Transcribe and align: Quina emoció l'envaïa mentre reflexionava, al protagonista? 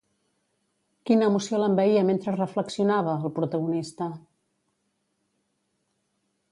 Quina 1.09 1.27
emoció 1.31 1.59
l'envaïa 1.63 2.03
mentre 2.07 2.35
reflexionava, 2.37 3.15
al 3.29 3.35
protagonista? 3.39 4.09